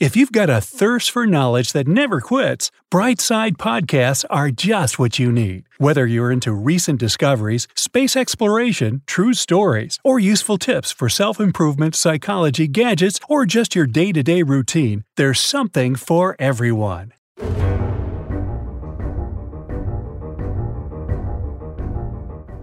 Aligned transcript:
If 0.00 0.16
you've 0.16 0.32
got 0.32 0.50
a 0.50 0.60
thirst 0.60 1.12
for 1.12 1.24
knowledge 1.24 1.72
that 1.72 1.86
never 1.86 2.20
quits, 2.20 2.72
Brightside 2.90 3.52
Podcasts 3.52 4.24
are 4.28 4.50
just 4.50 4.98
what 4.98 5.20
you 5.20 5.30
need. 5.30 5.68
Whether 5.78 6.04
you're 6.04 6.32
into 6.32 6.52
recent 6.52 6.98
discoveries, 6.98 7.68
space 7.76 8.16
exploration, 8.16 9.02
true 9.06 9.34
stories, 9.34 10.00
or 10.02 10.18
useful 10.18 10.58
tips 10.58 10.90
for 10.90 11.08
self 11.08 11.38
improvement, 11.38 11.94
psychology, 11.94 12.66
gadgets, 12.66 13.20
or 13.28 13.46
just 13.46 13.76
your 13.76 13.86
day 13.86 14.10
to 14.10 14.24
day 14.24 14.42
routine, 14.42 15.04
there's 15.16 15.38
something 15.38 15.94
for 15.94 16.34
everyone. 16.40 17.12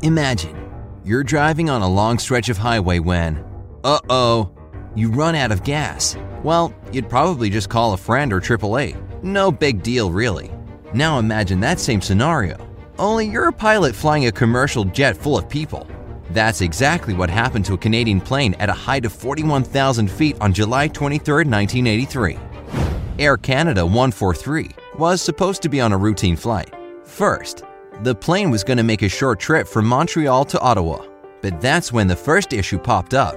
Imagine 0.03 0.69
you're 1.05 1.23
driving 1.23 1.69
on 1.69 1.81
a 1.81 1.87
long 1.87 2.19
stretch 2.19 2.49
of 2.49 2.57
highway 2.57 2.99
when, 2.99 3.41
uh 3.85 3.99
oh, 4.09 4.51
you 4.95 5.11
run 5.11 5.35
out 5.35 5.51
of 5.51 5.63
gas. 5.63 6.17
Well, 6.43 6.73
you'd 6.91 7.09
probably 7.09 7.49
just 7.49 7.69
call 7.69 7.93
a 7.93 7.97
friend 7.97 8.33
or 8.33 8.41
AAA. 8.41 8.95
No 9.23 9.51
big 9.51 9.83
deal, 9.83 10.11
really. 10.11 10.51
Now 10.93 11.19
imagine 11.19 11.59
that 11.61 11.79
same 11.79 12.01
scenario, 12.01 12.57
only 12.99 13.25
you're 13.25 13.47
a 13.47 13.53
pilot 13.53 13.95
flying 13.95 14.27
a 14.27 14.31
commercial 14.31 14.83
jet 14.83 15.15
full 15.15 15.37
of 15.37 15.47
people. 15.49 15.87
That's 16.31 16.61
exactly 16.61 17.13
what 17.13 17.29
happened 17.29 17.65
to 17.65 17.73
a 17.73 17.77
Canadian 17.77 18.21
plane 18.21 18.53
at 18.55 18.69
a 18.69 18.73
height 18.73 19.05
of 19.05 19.13
41,000 19.13 20.09
feet 20.09 20.37
on 20.39 20.53
July 20.53 20.87
23, 20.87 21.45
1983. 21.45 22.37
Air 23.19 23.37
Canada 23.37 23.85
143 23.85 24.69
was 24.97 25.21
supposed 25.21 25.61
to 25.61 25.69
be 25.69 25.81
on 25.81 25.93
a 25.93 25.97
routine 25.97 26.35
flight. 26.35 26.73
First, 27.03 27.63
the 28.03 28.15
plane 28.15 28.49
was 28.49 28.63
going 28.63 28.77
to 28.77 28.83
make 28.83 29.01
a 29.01 29.09
short 29.09 29.39
trip 29.39 29.67
from 29.67 29.85
Montreal 29.85 30.45
to 30.45 30.59
Ottawa, 30.59 31.05
but 31.41 31.59
that's 31.61 31.91
when 31.91 32.07
the 32.07 32.15
first 32.15 32.53
issue 32.53 32.77
popped 32.77 33.13
up. 33.13 33.35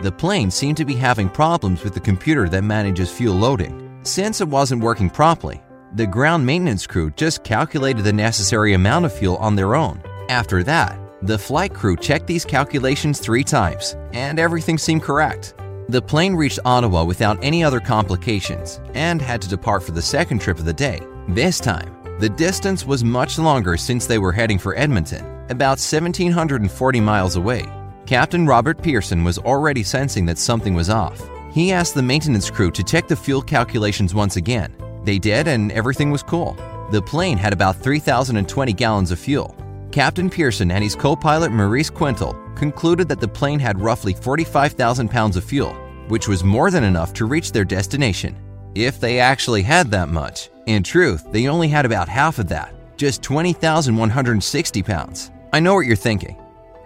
The 0.00 0.12
plane 0.12 0.48
seemed 0.48 0.76
to 0.76 0.84
be 0.84 0.94
having 0.94 1.28
problems 1.28 1.82
with 1.82 1.92
the 1.92 1.98
computer 2.00 2.48
that 2.50 2.62
manages 2.62 3.10
fuel 3.10 3.34
loading. 3.34 3.98
Since 4.04 4.40
it 4.40 4.46
wasn't 4.46 4.80
working 4.80 5.10
properly, 5.10 5.60
the 5.94 6.06
ground 6.06 6.46
maintenance 6.46 6.86
crew 6.86 7.10
just 7.16 7.42
calculated 7.42 8.04
the 8.04 8.12
necessary 8.12 8.74
amount 8.74 9.06
of 9.06 9.12
fuel 9.12 9.36
on 9.38 9.56
their 9.56 9.74
own. 9.74 10.00
After 10.28 10.62
that, 10.62 11.00
the 11.22 11.36
flight 11.36 11.74
crew 11.74 11.96
checked 11.96 12.28
these 12.28 12.44
calculations 12.44 13.18
three 13.18 13.42
times, 13.42 13.96
and 14.12 14.38
everything 14.38 14.78
seemed 14.78 15.02
correct. 15.02 15.54
The 15.88 16.02
plane 16.02 16.34
reached 16.34 16.60
Ottawa 16.64 17.02
without 17.02 17.42
any 17.42 17.64
other 17.64 17.80
complications 17.80 18.80
and 18.94 19.20
had 19.20 19.42
to 19.42 19.48
depart 19.48 19.82
for 19.82 19.90
the 19.90 20.02
second 20.02 20.40
trip 20.40 20.60
of 20.60 20.64
the 20.64 20.72
day. 20.72 21.00
This 21.26 21.58
time, 21.58 21.96
the 22.20 22.28
distance 22.28 22.86
was 22.86 23.02
much 23.02 23.36
longer 23.36 23.76
since 23.76 24.06
they 24.06 24.18
were 24.18 24.32
heading 24.32 24.58
for 24.58 24.76
Edmonton, 24.76 25.24
about 25.50 25.78
1,740 25.78 27.00
miles 27.00 27.34
away. 27.34 27.66
Captain 28.08 28.46
Robert 28.46 28.80
Pearson 28.80 29.22
was 29.22 29.36
already 29.36 29.82
sensing 29.82 30.24
that 30.24 30.38
something 30.38 30.72
was 30.72 30.88
off. 30.88 31.28
He 31.52 31.72
asked 31.72 31.94
the 31.94 32.00
maintenance 32.00 32.48
crew 32.48 32.70
to 32.70 32.82
check 32.82 33.06
the 33.06 33.14
fuel 33.14 33.42
calculations 33.42 34.14
once 34.14 34.36
again. 34.36 34.74
They 35.04 35.18
did, 35.18 35.46
and 35.46 35.70
everything 35.72 36.10
was 36.10 36.22
cool. 36.22 36.56
The 36.90 37.02
plane 37.02 37.36
had 37.36 37.52
about 37.52 37.76
3,020 37.76 38.72
gallons 38.72 39.10
of 39.10 39.18
fuel. 39.18 39.54
Captain 39.92 40.30
Pearson 40.30 40.70
and 40.70 40.82
his 40.82 40.96
co 40.96 41.14
pilot 41.14 41.52
Maurice 41.52 41.90
Quintal 41.90 42.32
concluded 42.56 43.08
that 43.08 43.20
the 43.20 43.28
plane 43.28 43.60
had 43.60 43.78
roughly 43.78 44.14
45,000 44.14 45.10
pounds 45.10 45.36
of 45.36 45.44
fuel, 45.44 45.74
which 46.08 46.28
was 46.28 46.42
more 46.42 46.70
than 46.70 46.84
enough 46.84 47.12
to 47.12 47.26
reach 47.26 47.52
their 47.52 47.66
destination. 47.66 48.34
If 48.74 48.98
they 48.98 49.20
actually 49.20 49.60
had 49.60 49.90
that 49.90 50.08
much. 50.08 50.48
In 50.64 50.82
truth, 50.82 51.30
they 51.30 51.46
only 51.46 51.68
had 51.68 51.84
about 51.84 52.08
half 52.08 52.38
of 52.38 52.48
that, 52.48 52.74
just 52.96 53.22
20,160 53.22 54.82
pounds. 54.82 55.30
I 55.52 55.60
know 55.60 55.74
what 55.74 55.84
you're 55.84 55.94
thinking. 55.94 56.38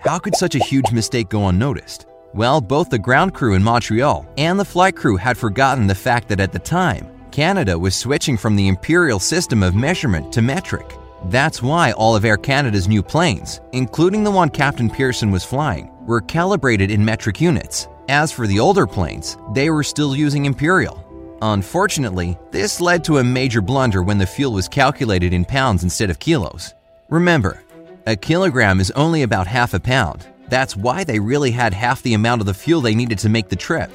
How 0.05 0.19
could 0.19 0.35
such 0.35 0.57
a 0.57 0.65
huge 0.65 0.91
mistake 0.91 1.29
go 1.29 1.47
unnoticed? 1.47 2.07
Well, 2.35 2.61
both 2.61 2.91
the 2.91 2.99
ground 2.99 3.35
crew 3.35 3.55
in 3.55 3.63
Montreal 3.63 4.27
and 4.37 4.59
the 4.59 4.65
flight 4.65 4.97
crew 4.97 5.17
had 5.17 5.39
forgotten 5.39 5.87
the 5.87 5.95
fact 5.95 6.27
that 6.29 6.41
at 6.41 6.51
the 6.51 6.59
time, 6.59 7.07
Canada 7.31 7.79
was 7.79 7.95
switching 7.95 8.37
from 8.37 8.57
the 8.57 8.67
imperial 8.67 9.21
system 9.21 9.63
of 9.63 9.77
measurement 9.77 10.33
to 10.33 10.43
metric. 10.43 10.97
That's 11.27 11.63
why 11.63 11.93
all 11.93 12.17
of 12.17 12.25
Air 12.25 12.37
Canada's 12.37 12.89
new 12.89 13.01
planes, 13.01 13.61
including 13.71 14.25
the 14.25 14.31
one 14.31 14.51
Captain 14.51 14.91
Pearson 14.91 15.31
was 15.31 15.45
flying, 15.45 15.89
were 16.05 16.21
calibrated 16.21 16.91
in 16.91 17.05
metric 17.05 17.41
units. 17.41 17.87
As 18.09 18.33
for 18.33 18.49
the 18.49 18.59
older 18.59 18.89
planes, 18.89 19.37
they 19.55 19.71
were 19.71 19.85
still 19.85 20.17
using 20.17 20.47
imperial. 20.47 20.99
Unfortunately, 21.43 22.37
this 22.51 22.81
led 22.81 23.05
to 23.05 23.19
a 23.19 23.25
major 23.25 23.61
blunder 23.61 24.03
when 24.03 24.19
the 24.19 24.27
fuel 24.27 24.53
was 24.53 24.67
calculated 24.67 25.33
in 25.33 25.45
pounds 25.45 25.85
instead 25.85 26.11
of 26.11 26.19
kilos. 26.19 26.75
Remember, 27.09 27.63
a 28.07 28.17
kilogram 28.17 28.81
is 28.81 28.91
only 28.93 29.23
about 29.23 29.47
half 29.47 29.75
a 29.75 29.81
pound. 29.81 30.27
That's 30.49 30.77
why 30.77 31.05
they 31.05 31.21
really 31.21 31.51
had 31.51 31.73
half 31.73 32.03
the 32.03 32.15
amount 32.15 32.41
of 32.41 32.47
the 32.47 32.55
fuel 32.55 32.81
they 32.81 32.95
needed 32.95 33.19
to 33.21 33.29
make 33.29 33.49
the 33.49 33.57
trip. 33.57 33.91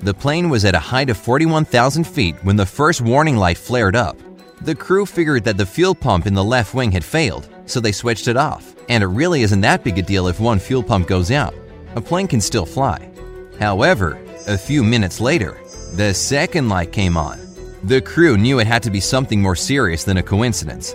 The 0.00 0.14
plane 0.14 0.48
was 0.48 0.64
at 0.64 0.74
a 0.74 0.80
height 0.80 1.10
of 1.10 1.16
41,000 1.16 2.04
feet 2.04 2.36
when 2.44 2.56
the 2.56 2.66
first 2.66 3.00
warning 3.00 3.36
light 3.36 3.58
flared 3.58 3.96
up. 3.96 4.16
The 4.62 4.74
crew 4.74 5.04
figured 5.04 5.44
that 5.44 5.56
the 5.56 5.66
fuel 5.66 5.94
pump 5.94 6.26
in 6.26 6.34
the 6.34 6.44
left 6.44 6.74
wing 6.74 6.92
had 6.92 7.04
failed, 7.04 7.48
so 7.66 7.80
they 7.80 7.92
switched 7.92 8.28
it 8.28 8.36
off. 8.36 8.74
And 8.88 9.02
it 9.02 9.08
really 9.08 9.42
isn't 9.42 9.60
that 9.62 9.84
big 9.84 9.98
a 9.98 10.02
deal 10.02 10.28
if 10.28 10.40
one 10.40 10.58
fuel 10.58 10.82
pump 10.82 11.08
goes 11.08 11.30
out. 11.30 11.54
A 11.96 12.00
plane 12.00 12.28
can 12.28 12.40
still 12.40 12.66
fly. 12.66 13.10
However, 13.58 14.18
a 14.46 14.56
few 14.56 14.82
minutes 14.82 15.20
later, 15.20 15.56
the 15.94 16.14
second 16.14 16.68
light 16.68 16.92
came 16.92 17.16
on. 17.16 17.38
The 17.84 18.00
crew 18.00 18.36
knew 18.36 18.60
it 18.60 18.66
had 18.66 18.82
to 18.84 18.90
be 18.90 19.00
something 19.00 19.42
more 19.42 19.56
serious 19.56 20.04
than 20.04 20.16
a 20.16 20.22
coincidence. 20.22 20.94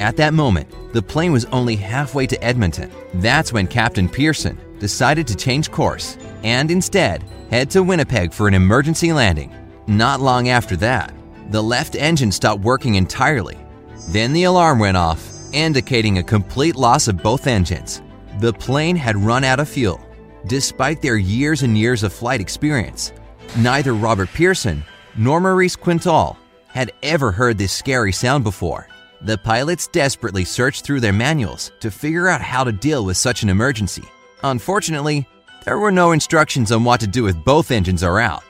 At 0.00 0.16
that 0.18 0.32
moment, 0.32 0.72
the 0.92 1.02
plane 1.02 1.32
was 1.32 1.44
only 1.46 1.74
halfway 1.74 2.26
to 2.28 2.42
Edmonton. 2.44 2.90
That's 3.14 3.52
when 3.52 3.66
Captain 3.66 4.08
Pearson 4.08 4.58
decided 4.78 5.26
to 5.26 5.34
change 5.34 5.72
course 5.72 6.16
and 6.44 6.70
instead 6.70 7.24
head 7.50 7.68
to 7.70 7.82
Winnipeg 7.82 8.32
for 8.32 8.46
an 8.46 8.54
emergency 8.54 9.12
landing. 9.12 9.52
Not 9.88 10.20
long 10.20 10.50
after 10.50 10.76
that, 10.76 11.12
the 11.50 11.62
left 11.62 11.96
engine 11.96 12.30
stopped 12.30 12.62
working 12.62 12.94
entirely. 12.94 13.58
Then 14.10 14.32
the 14.32 14.44
alarm 14.44 14.78
went 14.78 14.96
off, 14.96 15.34
indicating 15.52 16.18
a 16.18 16.22
complete 16.22 16.76
loss 16.76 17.08
of 17.08 17.22
both 17.22 17.46
engines. 17.46 18.00
The 18.38 18.52
plane 18.52 18.96
had 18.96 19.16
run 19.16 19.42
out 19.42 19.58
of 19.58 19.68
fuel, 19.68 20.00
despite 20.46 21.02
their 21.02 21.16
years 21.16 21.62
and 21.62 21.76
years 21.76 22.04
of 22.04 22.12
flight 22.12 22.40
experience. 22.40 23.12
Neither 23.56 23.94
Robert 23.94 24.28
Pearson 24.32 24.84
nor 25.16 25.40
Maurice 25.40 25.74
Quintal 25.74 26.38
had 26.68 26.92
ever 27.02 27.32
heard 27.32 27.58
this 27.58 27.72
scary 27.72 28.12
sound 28.12 28.44
before. 28.44 28.86
The 29.20 29.38
pilots 29.38 29.88
desperately 29.88 30.44
searched 30.44 30.84
through 30.84 31.00
their 31.00 31.12
manuals 31.12 31.72
to 31.80 31.90
figure 31.90 32.28
out 32.28 32.40
how 32.40 32.62
to 32.62 32.70
deal 32.70 33.04
with 33.04 33.16
such 33.16 33.42
an 33.42 33.48
emergency. 33.48 34.04
Unfortunately, 34.44 35.26
there 35.64 35.78
were 35.78 35.90
no 35.90 36.12
instructions 36.12 36.70
on 36.70 36.84
what 36.84 37.00
to 37.00 37.08
do 37.08 37.26
if 37.26 37.36
both 37.44 37.72
engines 37.72 38.04
are 38.04 38.20
out. 38.20 38.44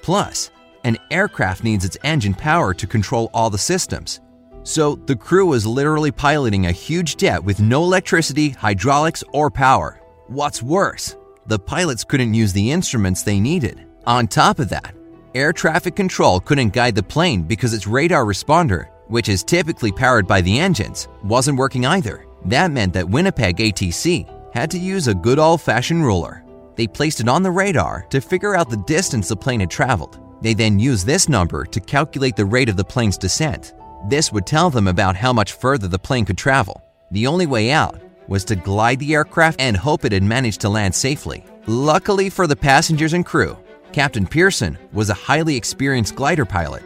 Plus, 0.00 0.50
an 0.84 0.96
aircraft 1.10 1.64
needs 1.64 1.84
its 1.84 1.96
engine 2.04 2.34
power 2.34 2.72
to 2.72 2.86
control 2.86 3.30
all 3.34 3.50
the 3.50 3.58
systems. 3.58 4.20
So, 4.62 4.94
the 4.94 5.16
crew 5.16 5.46
was 5.46 5.66
literally 5.66 6.12
piloting 6.12 6.66
a 6.66 6.72
huge 6.72 7.16
jet 7.16 7.42
with 7.42 7.58
no 7.58 7.82
electricity, 7.82 8.50
hydraulics, 8.50 9.24
or 9.32 9.50
power. 9.50 10.00
What's 10.28 10.62
worse, 10.62 11.16
the 11.46 11.58
pilots 11.58 12.04
couldn't 12.04 12.34
use 12.34 12.52
the 12.52 12.70
instruments 12.70 13.22
they 13.22 13.40
needed. 13.40 13.84
On 14.06 14.28
top 14.28 14.60
of 14.60 14.68
that, 14.68 14.94
air 15.34 15.52
traffic 15.52 15.96
control 15.96 16.38
couldn't 16.38 16.72
guide 16.72 16.94
the 16.94 17.02
plane 17.02 17.42
because 17.42 17.74
its 17.74 17.88
radar 17.88 18.24
responder, 18.24 18.86
which 19.12 19.28
is 19.28 19.44
typically 19.44 19.92
powered 19.92 20.26
by 20.26 20.40
the 20.40 20.58
engines, 20.58 21.06
wasn't 21.22 21.58
working 21.58 21.84
either. 21.84 22.24
That 22.46 22.70
meant 22.70 22.94
that 22.94 23.08
Winnipeg 23.08 23.58
ATC 23.58 24.26
had 24.54 24.70
to 24.70 24.78
use 24.78 25.06
a 25.06 25.14
good 25.14 25.38
old 25.38 25.60
fashioned 25.60 26.02
ruler. 26.02 26.42
They 26.76 26.86
placed 26.86 27.20
it 27.20 27.28
on 27.28 27.42
the 27.42 27.50
radar 27.50 28.06
to 28.08 28.22
figure 28.22 28.56
out 28.56 28.70
the 28.70 28.78
distance 28.78 29.28
the 29.28 29.36
plane 29.36 29.60
had 29.60 29.70
traveled. 29.70 30.18
They 30.40 30.54
then 30.54 30.78
used 30.78 31.04
this 31.04 31.28
number 31.28 31.66
to 31.66 31.78
calculate 31.78 32.36
the 32.36 32.46
rate 32.46 32.70
of 32.70 32.78
the 32.78 32.84
plane's 32.84 33.18
descent. 33.18 33.74
This 34.08 34.32
would 34.32 34.46
tell 34.46 34.70
them 34.70 34.88
about 34.88 35.14
how 35.14 35.32
much 35.32 35.52
further 35.52 35.88
the 35.88 35.98
plane 35.98 36.24
could 36.24 36.38
travel. 36.38 36.82
The 37.10 37.26
only 37.26 37.44
way 37.44 37.70
out 37.70 38.00
was 38.28 38.46
to 38.46 38.56
glide 38.56 38.98
the 38.98 39.12
aircraft 39.12 39.60
and 39.60 39.76
hope 39.76 40.06
it 40.06 40.12
had 40.12 40.22
managed 40.22 40.62
to 40.62 40.70
land 40.70 40.94
safely. 40.94 41.44
Luckily 41.66 42.30
for 42.30 42.46
the 42.46 42.56
passengers 42.56 43.12
and 43.12 43.26
crew, 43.26 43.58
Captain 43.92 44.26
Pearson 44.26 44.78
was 44.94 45.10
a 45.10 45.14
highly 45.28 45.54
experienced 45.54 46.14
glider 46.14 46.46
pilot. 46.46 46.82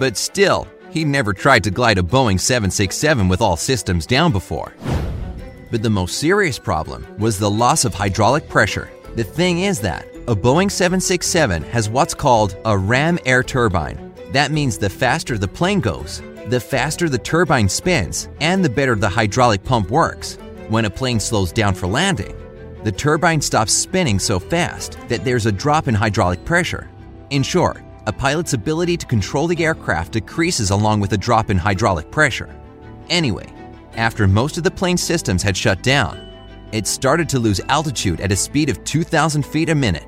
But 0.00 0.16
still, 0.16 0.66
he'd 0.90 1.06
never 1.06 1.32
tried 1.32 1.64
to 1.64 1.70
glide 1.70 1.98
a 1.98 2.02
Boeing 2.02 2.38
767 2.38 3.28
with 3.28 3.40
all 3.40 3.56
systems 3.56 4.06
down 4.06 4.32
before. 4.32 4.74
But 5.70 5.82
the 5.82 5.90
most 5.90 6.18
serious 6.18 6.58
problem 6.58 7.06
was 7.18 7.38
the 7.38 7.50
loss 7.50 7.84
of 7.84 7.94
hydraulic 7.94 8.48
pressure. 8.48 8.90
The 9.16 9.24
thing 9.24 9.60
is 9.60 9.80
that 9.80 10.06
a 10.26 10.34
Boeing 10.36 10.70
767 10.70 11.62
has 11.64 11.88
what's 11.88 12.14
called 12.14 12.56
a 12.64 12.76
ram 12.76 13.18
air 13.24 13.42
turbine. 13.42 14.12
That 14.32 14.50
means 14.52 14.78
the 14.78 14.90
faster 14.90 15.38
the 15.38 15.48
plane 15.48 15.80
goes, 15.80 16.22
the 16.46 16.60
faster 16.60 17.08
the 17.08 17.18
turbine 17.18 17.68
spins, 17.68 18.28
and 18.40 18.64
the 18.64 18.68
better 18.68 18.94
the 18.94 19.08
hydraulic 19.08 19.64
pump 19.64 19.90
works. 19.90 20.36
When 20.68 20.84
a 20.84 20.90
plane 20.90 21.20
slows 21.20 21.52
down 21.52 21.74
for 21.74 21.86
landing, 21.86 22.36
the 22.84 22.92
turbine 22.92 23.40
stops 23.40 23.72
spinning 23.72 24.18
so 24.18 24.38
fast 24.38 24.96
that 25.08 25.24
there's 25.24 25.46
a 25.46 25.52
drop 25.52 25.88
in 25.88 25.94
hydraulic 25.94 26.44
pressure. 26.44 26.88
In 27.30 27.42
short, 27.42 27.82
a 28.06 28.12
pilot's 28.12 28.52
ability 28.52 28.96
to 28.96 29.06
control 29.06 29.46
the 29.46 29.64
aircraft 29.64 30.12
decreases 30.12 30.70
along 30.70 31.00
with 31.00 31.12
a 31.12 31.18
drop 31.18 31.50
in 31.50 31.56
hydraulic 31.56 32.10
pressure. 32.10 32.54
Anyway, 33.08 33.52
after 33.94 34.26
most 34.28 34.56
of 34.56 34.64
the 34.64 34.70
plane's 34.70 35.02
systems 35.02 35.42
had 35.42 35.56
shut 35.56 35.82
down, 35.82 36.18
it 36.72 36.86
started 36.86 37.28
to 37.28 37.38
lose 37.38 37.60
altitude 37.68 38.20
at 38.20 38.32
a 38.32 38.36
speed 38.36 38.70
of 38.70 38.82
2,000 38.84 39.44
feet 39.44 39.68
a 39.68 39.74
minute. 39.74 40.06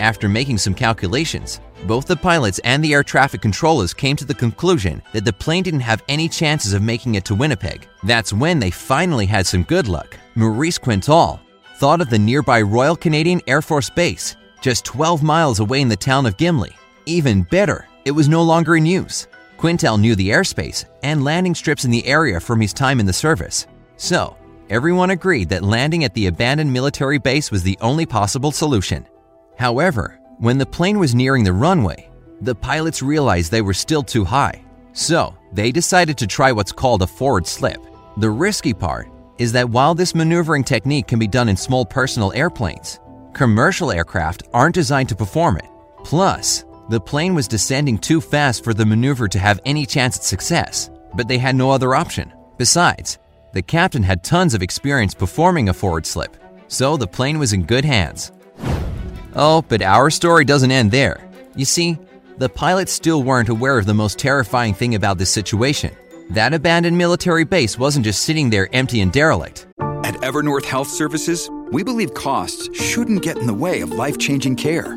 After 0.00 0.28
making 0.28 0.58
some 0.58 0.74
calculations, 0.74 1.60
both 1.86 2.06
the 2.06 2.16
pilots 2.16 2.60
and 2.60 2.82
the 2.82 2.92
air 2.92 3.02
traffic 3.02 3.40
controllers 3.40 3.94
came 3.94 4.16
to 4.16 4.24
the 4.24 4.34
conclusion 4.34 5.02
that 5.12 5.24
the 5.24 5.32
plane 5.32 5.62
didn't 5.62 5.80
have 5.80 6.02
any 6.08 6.28
chances 6.28 6.72
of 6.72 6.82
making 6.82 7.14
it 7.14 7.24
to 7.26 7.34
Winnipeg. 7.34 7.86
That's 8.04 8.32
when 8.32 8.58
they 8.58 8.70
finally 8.70 9.26
had 9.26 9.46
some 9.46 9.64
good 9.64 9.88
luck. 9.88 10.16
Maurice 10.34 10.78
Quintal 10.78 11.40
thought 11.76 12.00
of 12.00 12.10
the 12.10 12.18
nearby 12.18 12.62
Royal 12.62 12.96
Canadian 12.96 13.40
Air 13.46 13.62
Force 13.62 13.90
Base, 13.90 14.36
just 14.60 14.84
12 14.84 15.22
miles 15.22 15.58
away 15.58 15.80
in 15.80 15.88
the 15.88 15.96
town 15.96 16.26
of 16.26 16.36
Gimli. 16.36 16.72
Even 17.06 17.42
better, 17.42 17.88
it 18.04 18.12
was 18.12 18.28
no 18.28 18.42
longer 18.42 18.76
in 18.76 18.86
use. 18.86 19.26
Quintal 19.56 19.98
knew 19.98 20.14
the 20.14 20.30
airspace 20.30 20.84
and 21.02 21.24
landing 21.24 21.54
strips 21.54 21.84
in 21.84 21.90
the 21.90 22.06
area 22.06 22.38
from 22.38 22.60
his 22.60 22.72
time 22.72 23.00
in 23.00 23.06
the 23.06 23.12
service. 23.12 23.66
So, 23.96 24.36
everyone 24.70 25.10
agreed 25.10 25.48
that 25.48 25.64
landing 25.64 26.04
at 26.04 26.14
the 26.14 26.26
abandoned 26.26 26.72
military 26.72 27.18
base 27.18 27.50
was 27.50 27.64
the 27.64 27.78
only 27.80 28.06
possible 28.06 28.52
solution. 28.52 29.06
However, 29.58 30.20
when 30.38 30.58
the 30.58 30.66
plane 30.66 30.98
was 30.98 31.14
nearing 31.14 31.42
the 31.42 31.52
runway, 31.52 32.08
the 32.40 32.54
pilots 32.54 33.02
realized 33.02 33.50
they 33.50 33.62
were 33.62 33.74
still 33.74 34.02
too 34.02 34.24
high. 34.24 34.64
So, 34.92 35.36
they 35.52 35.72
decided 35.72 36.16
to 36.18 36.26
try 36.26 36.52
what's 36.52 36.72
called 36.72 37.02
a 37.02 37.06
forward 37.06 37.46
slip. 37.46 37.80
The 38.18 38.30
risky 38.30 38.74
part 38.74 39.08
is 39.38 39.50
that 39.52 39.68
while 39.68 39.94
this 39.94 40.14
maneuvering 40.14 40.62
technique 40.62 41.08
can 41.08 41.18
be 41.18 41.26
done 41.26 41.48
in 41.48 41.56
small 41.56 41.84
personal 41.84 42.32
airplanes, 42.32 43.00
commercial 43.32 43.90
aircraft 43.90 44.44
aren't 44.52 44.74
designed 44.74 45.08
to 45.08 45.16
perform 45.16 45.56
it. 45.56 45.66
Plus, 46.04 46.64
the 46.88 47.00
plane 47.00 47.34
was 47.34 47.48
descending 47.48 47.98
too 47.98 48.20
fast 48.20 48.64
for 48.64 48.74
the 48.74 48.86
maneuver 48.86 49.28
to 49.28 49.38
have 49.38 49.60
any 49.64 49.86
chance 49.86 50.16
at 50.16 50.24
success, 50.24 50.90
but 51.14 51.28
they 51.28 51.38
had 51.38 51.54
no 51.54 51.70
other 51.70 51.94
option. 51.94 52.32
Besides, 52.58 53.18
the 53.52 53.62
captain 53.62 54.02
had 54.02 54.24
tons 54.24 54.54
of 54.54 54.62
experience 54.62 55.14
performing 55.14 55.68
a 55.68 55.74
forward 55.74 56.06
slip, 56.06 56.36
so 56.68 56.96
the 56.96 57.06
plane 57.06 57.38
was 57.38 57.52
in 57.52 57.64
good 57.64 57.84
hands. 57.84 58.32
Oh, 59.34 59.62
but 59.62 59.82
our 59.82 60.10
story 60.10 60.44
doesn't 60.44 60.70
end 60.70 60.90
there. 60.90 61.28
You 61.54 61.64
see, 61.64 61.98
the 62.38 62.48
pilots 62.48 62.92
still 62.92 63.22
weren't 63.22 63.48
aware 63.48 63.78
of 63.78 63.86
the 63.86 63.94
most 63.94 64.18
terrifying 64.18 64.74
thing 64.74 64.94
about 64.94 65.18
this 65.18 65.30
situation. 65.30 65.94
That 66.30 66.54
abandoned 66.54 66.96
military 66.96 67.44
base 67.44 67.78
wasn't 67.78 68.04
just 68.04 68.22
sitting 68.22 68.50
there 68.50 68.68
empty 68.72 69.00
and 69.00 69.12
derelict. 69.12 69.66
At 70.04 70.14
Evernorth 70.16 70.64
Health 70.64 70.88
Services, 70.88 71.48
we 71.70 71.82
believe 71.82 72.14
costs 72.14 72.68
shouldn't 72.78 73.22
get 73.22 73.36
in 73.36 73.46
the 73.46 73.54
way 73.54 73.80
of 73.82 73.92
life 73.92 74.18
changing 74.18 74.56
care, 74.56 74.96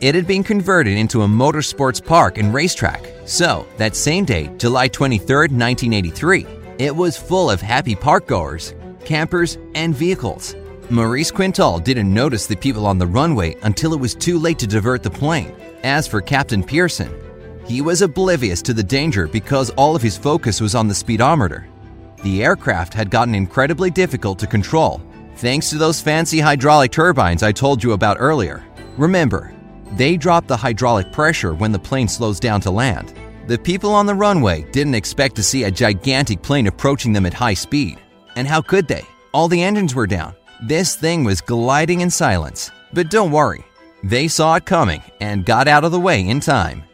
It 0.00 0.14
had 0.14 0.26
been 0.26 0.42
converted 0.42 0.96
into 0.96 1.24
a 1.24 1.28
motorsports 1.28 2.02
park 2.02 2.38
and 2.38 2.54
racetrack. 2.54 3.06
So, 3.26 3.66
that 3.76 3.94
same 3.94 4.24
day, 4.24 4.50
July 4.56 4.88
23, 4.88 5.48
1983, 5.48 6.46
it 6.78 6.96
was 6.96 7.18
full 7.18 7.50
of 7.50 7.60
happy 7.60 7.94
parkgoers, 7.94 8.72
campers, 9.04 9.58
and 9.74 9.94
vehicles. 9.94 10.56
Maurice 10.88 11.30
Quintal 11.30 11.78
didn't 11.78 12.12
notice 12.12 12.46
the 12.46 12.56
people 12.56 12.86
on 12.86 12.96
the 12.96 13.06
runway 13.06 13.56
until 13.62 13.92
it 13.92 14.00
was 14.00 14.14
too 14.14 14.38
late 14.38 14.58
to 14.60 14.66
divert 14.66 15.02
the 15.02 15.10
plane. 15.10 15.54
As 15.82 16.08
for 16.08 16.22
Captain 16.22 16.64
Pearson, 16.64 17.14
he 17.66 17.82
was 17.82 18.00
oblivious 18.00 18.62
to 18.62 18.72
the 18.72 18.82
danger 18.82 19.28
because 19.28 19.68
all 19.76 19.94
of 19.94 20.00
his 20.00 20.16
focus 20.16 20.62
was 20.62 20.74
on 20.74 20.88
the 20.88 20.94
speedometer. 20.94 21.68
The 22.22 22.42
aircraft 22.42 22.94
had 22.94 23.10
gotten 23.10 23.34
incredibly 23.34 23.90
difficult 23.90 24.38
to 24.38 24.46
control, 24.46 25.02
thanks 25.36 25.68
to 25.68 25.76
those 25.76 26.00
fancy 26.00 26.40
hydraulic 26.40 26.90
turbines 26.90 27.42
I 27.42 27.52
told 27.52 27.84
you 27.84 27.92
about 27.92 28.16
earlier. 28.18 28.64
Remember, 28.96 29.52
they 29.96 30.16
drop 30.16 30.46
the 30.46 30.56
hydraulic 30.56 31.12
pressure 31.12 31.54
when 31.54 31.72
the 31.72 31.78
plane 31.78 32.08
slows 32.08 32.40
down 32.40 32.60
to 32.62 32.70
land. 32.70 33.14
The 33.46 33.58
people 33.58 33.92
on 33.92 34.06
the 34.06 34.14
runway 34.14 34.62
didn't 34.70 34.94
expect 34.94 35.34
to 35.36 35.42
see 35.42 35.64
a 35.64 35.70
gigantic 35.70 36.42
plane 36.42 36.66
approaching 36.66 37.12
them 37.12 37.26
at 37.26 37.34
high 37.34 37.54
speed. 37.54 37.98
And 38.36 38.46
how 38.46 38.62
could 38.62 38.86
they? 38.86 39.04
All 39.32 39.48
the 39.48 39.62
engines 39.62 39.94
were 39.94 40.06
down. 40.06 40.34
This 40.62 40.94
thing 40.94 41.24
was 41.24 41.40
gliding 41.40 42.00
in 42.00 42.10
silence. 42.10 42.70
But 42.92 43.10
don't 43.10 43.32
worry, 43.32 43.64
they 44.04 44.28
saw 44.28 44.56
it 44.56 44.66
coming 44.66 45.02
and 45.20 45.44
got 45.44 45.68
out 45.68 45.84
of 45.84 45.92
the 45.92 46.00
way 46.00 46.26
in 46.26 46.40
time. 46.40 46.84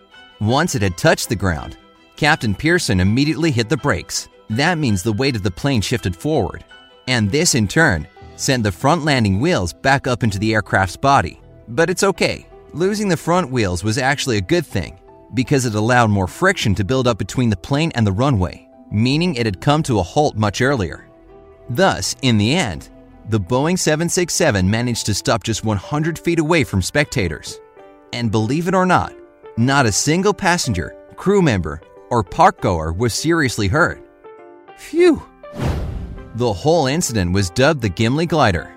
Once 0.41 0.75
it 0.75 0.83
had 0.83 0.97
touched 0.97 1.29
the 1.29 1.37
ground, 1.37 1.77
Captain 2.17 2.55
Pearson 2.55 3.01
immediately 3.01 3.51
hit 3.51 3.69
the 3.69 3.77
brakes. 3.77 4.29
That 4.51 4.79
means 4.79 5.03
the 5.03 5.13
weight 5.13 5.37
of 5.37 5.43
the 5.43 5.51
plane 5.51 5.81
shifted 5.81 6.15
forward, 6.15 6.65
and 7.09 7.31
this 7.31 7.55
in 7.55 7.69
turn 7.69 8.07
sent 8.37 8.63
the 8.63 8.73
front 8.73 9.05
landing 9.05 9.41
wheels 9.41 9.73
back 9.73 10.07
up 10.07 10.23
into 10.23 10.39
the 10.39 10.55
aircraft's 10.55 10.97
body. 10.97 11.41
But 11.69 11.91
it's 11.91 12.03
okay. 12.03 12.46
Losing 12.73 13.09
the 13.09 13.17
front 13.17 13.51
wheels 13.51 13.85
was 13.85 13.99
actually 13.99 14.39
a 14.39 14.43
good 14.43 14.67
thing 14.67 14.99
because 15.35 15.67
it 15.67 15.75
allowed 15.75 16.11
more 16.11 16.27
friction 16.27 16.75
to 16.75 16.85
build 16.85 17.07
up 17.07 17.19
between 17.19 17.51
the 17.51 17.57
plane 17.57 17.93
and 17.95 18.07
the 18.07 18.13
runway, 18.13 18.69
meaning 18.91 19.35
it 19.35 19.47
had 19.47 19.61
come 19.61 19.83
to 19.85 19.99
a 19.99 20.03
halt 20.03 20.37
much 20.37 20.61
earlier. 20.61 21.09
Thus, 21.69 22.15
in 22.23 22.39
the 22.39 22.55
end, 22.55 22.89
the 23.29 23.41
Boeing 23.41 23.79
767 23.79 24.69
managed 24.71 25.07
to 25.07 25.15
stop 25.15 25.43
just 25.43 25.65
100 25.65 26.19
feet 26.19 26.39
away 26.39 26.65
from 26.65 26.81
spectators. 26.81 27.61
And 28.13 28.31
believe 28.31 28.69
it 28.69 28.75
or 28.75 28.87
not, 28.87 29.15
not 29.57 29.87
a 29.87 29.93
single 29.93 30.35
passenger, 30.35 30.95
crew 31.17 31.43
member, 31.43 31.81
or 32.11 32.23
parkgoer 32.23 32.97
was 32.97 33.15
seriously 33.15 33.69
hurt. 33.69 33.99
Phew! 34.77 35.23
The 36.35 36.53
whole 36.53 36.87
incident 36.87 37.33
was 37.33 37.51
dubbed 37.51 37.83
the 37.83 37.89
Gimli 37.89 38.27
Glider. 38.27 38.76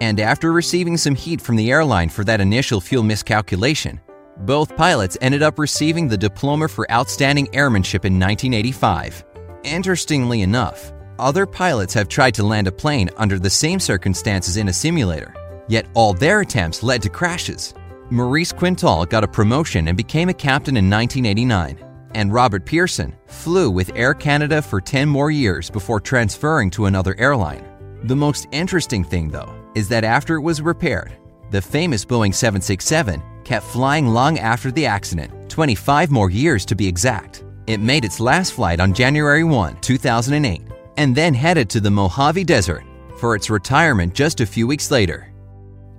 And 0.00 0.20
after 0.20 0.52
receiving 0.52 0.96
some 0.96 1.14
heat 1.14 1.40
from 1.40 1.56
the 1.56 1.70
airline 1.70 2.08
for 2.08 2.24
that 2.24 2.40
initial 2.40 2.80
fuel 2.80 3.02
miscalculation, 3.02 4.00
both 4.38 4.76
pilots 4.76 5.18
ended 5.20 5.42
up 5.42 5.58
receiving 5.58 6.06
the 6.06 6.16
Diploma 6.16 6.68
for 6.68 6.90
Outstanding 6.90 7.48
Airmanship 7.52 8.04
in 8.04 8.12
1985. 8.14 9.24
Interestingly 9.64 10.42
enough, 10.42 10.92
other 11.18 11.46
pilots 11.46 11.92
have 11.94 12.08
tried 12.08 12.34
to 12.34 12.44
land 12.44 12.68
a 12.68 12.72
plane 12.72 13.10
under 13.16 13.40
the 13.40 13.50
same 13.50 13.80
circumstances 13.80 14.56
in 14.56 14.68
a 14.68 14.72
simulator, 14.72 15.34
yet 15.66 15.86
all 15.94 16.14
their 16.14 16.40
attempts 16.40 16.84
led 16.84 17.02
to 17.02 17.08
crashes. 17.08 17.74
Maurice 18.10 18.52
Quintal 18.52 19.04
got 19.04 19.24
a 19.24 19.28
promotion 19.28 19.88
and 19.88 19.96
became 19.96 20.28
a 20.28 20.34
captain 20.34 20.76
in 20.76 20.88
1989, 20.88 21.84
and 22.14 22.32
Robert 22.32 22.64
Pearson 22.64 23.14
flew 23.26 23.68
with 23.68 23.90
Air 23.96 24.14
Canada 24.14 24.62
for 24.62 24.80
10 24.80 25.08
more 25.08 25.32
years 25.32 25.68
before 25.68 26.00
transferring 26.00 26.70
to 26.70 26.86
another 26.86 27.16
airline. 27.18 27.64
The 28.04 28.16
most 28.16 28.46
interesting 28.52 29.02
thing, 29.02 29.28
though, 29.28 29.52
is 29.78 29.88
that 29.88 30.02
after 30.02 30.34
it 30.34 30.40
was 30.40 30.60
repaired, 30.60 31.12
the 31.50 31.62
famous 31.62 32.04
Boeing 32.04 32.34
767 32.34 33.22
kept 33.44 33.64
flying 33.64 34.08
long 34.08 34.38
after 34.38 34.72
the 34.72 34.84
accident, 34.84 35.48
25 35.48 36.10
more 36.10 36.30
years 36.30 36.64
to 36.66 36.74
be 36.74 36.86
exact. 36.86 37.44
It 37.68 37.80
made 37.80 38.04
its 38.04 38.18
last 38.18 38.54
flight 38.54 38.80
on 38.80 38.92
January 38.92 39.44
1, 39.44 39.80
2008, 39.80 40.62
and 40.96 41.14
then 41.14 41.32
headed 41.32 41.70
to 41.70 41.80
the 41.80 41.90
Mojave 41.90 42.42
Desert 42.42 42.82
for 43.18 43.36
its 43.36 43.50
retirement 43.50 44.14
just 44.14 44.40
a 44.40 44.46
few 44.46 44.66
weeks 44.66 44.90
later. 44.90 45.32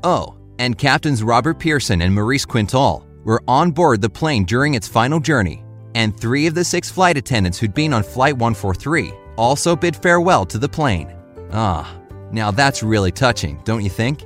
Oh, 0.04 0.36
and 0.60 0.78
Captains 0.78 1.24
Robert 1.24 1.58
Pearson 1.58 2.02
and 2.02 2.14
Maurice 2.14 2.46
Quintal 2.46 3.08
were 3.24 3.42
on 3.48 3.72
board 3.72 4.02
the 4.02 4.10
plane 4.10 4.44
during 4.44 4.74
its 4.74 4.88
final 4.90 5.22
journey, 5.22 5.64
and 5.96 6.20
three 6.20 6.48
of 6.48 6.54
the 6.54 6.66
six 6.66 6.92
flight 6.92 7.16
attendants 7.16 7.58
who'd 7.58 7.74
been 7.74 7.94
on 7.94 8.04
Flight 8.04 8.36
143 8.36 9.14
also 9.40 9.74
bid 9.76 9.96
farewell 9.96 10.46
to 10.46 10.58
the 10.58 10.70
plane. 10.70 11.16
Ah, 11.52 11.99
Now 12.32 12.52
that's 12.52 12.84
really 12.84 13.12
touching, 13.12 13.62
don't 13.64 13.84
you 13.84 13.90
think? 13.90 14.26